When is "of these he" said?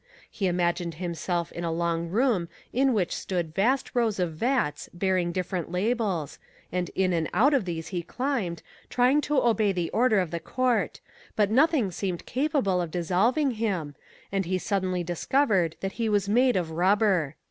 7.53-8.01